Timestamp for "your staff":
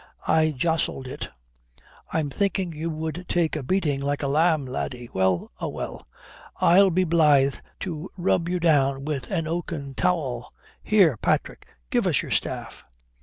12.23-12.83